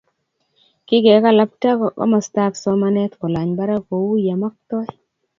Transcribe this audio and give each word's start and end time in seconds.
Kikekalbta 0.87 1.69
komastab 1.99 2.53
somanet 2.63 3.11
kolany 3.19 3.51
barak 3.57 3.83
kouyo 3.89 4.35
maktoi 4.43 4.87